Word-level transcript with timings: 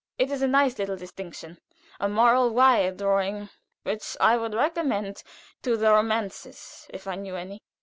It 0.17 0.31
is 0.31 0.41
a 0.41 0.47
nice 0.47 0.79
little 0.79 0.97
distinction 0.97 1.59
a 1.99 2.09
moral 2.09 2.49
wire 2.49 2.91
drawing 2.91 3.49
which 3.83 4.17
I 4.19 4.35
would 4.35 4.55
recommend 4.55 5.21
to 5.61 5.77
the 5.77 5.91
romancers 5.91 6.87
if 6.89 7.05
I 7.05 7.13
knew 7.13 7.35
any." 7.35 7.61